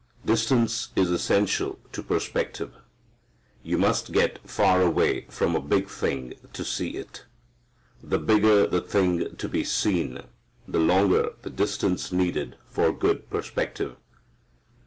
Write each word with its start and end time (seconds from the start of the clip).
Distance 0.25 0.89
is 0.95 1.11
essential 1.11 1.77
to 1.91 2.01
perspective. 2.01 2.73
You 3.61 3.77
must 3.77 4.11
get 4.11 4.39
far 4.49 4.81
away 4.81 5.27
from 5.29 5.55
a 5.55 5.61
big 5.61 5.89
thing 5.89 6.33
to 6.53 6.65
see 6.65 6.95
it. 6.97 7.25
The 8.01 8.17
bigger 8.17 8.65
the 8.65 8.81
thing 8.81 9.35
to 9.35 9.47
be 9.47 9.63
seen, 9.63 10.23
the 10.67 10.79
longer 10.79 11.33
the 11.43 11.51
distance 11.51 12.11
needed 12.11 12.55
for 12.67 12.91
good 12.91 13.29
perspective. 13.29 13.95